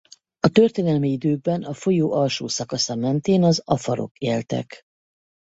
A 0.39 0.47
történelmi 0.49 1.09
időkben 1.11 1.63
a 1.63 1.73
folyó 1.73 2.11
alsó 2.11 2.47
szakasza 2.47 2.95
mentén 2.95 3.43
az 3.43 3.61
afarok 3.65 4.17
éltek. 4.17 4.81